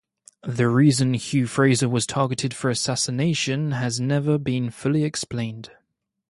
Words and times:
The 0.47 0.67
reason 0.67 1.13
Hugh 1.13 1.45
Fraser 1.45 1.87
was 1.87 2.07
targeted 2.07 2.55
for 2.55 2.71
assassination 2.71 3.73
has 3.73 3.99
never 3.99 4.39
been 4.39 4.71
fully 4.71 5.03
explained. 5.03 5.69